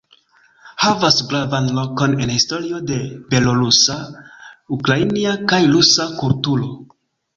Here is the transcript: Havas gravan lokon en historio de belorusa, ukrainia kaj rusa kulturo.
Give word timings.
Havas 0.83 1.17
gravan 1.33 1.67
lokon 1.79 2.15
en 2.23 2.33
historio 2.35 2.79
de 2.91 2.97
belorusa, 3.35 3.99
ukrainia 4.79 5.37
kaj 5.53 5.61
rusa 5.77 6.09
kulturo. 6.23 6.73